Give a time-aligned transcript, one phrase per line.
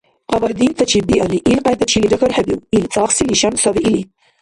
[0.29, 4.01] Къабардинтачиб биалли, илкьяйдали чилилра хьархӀебиу, ил цӀахси лишан саби или.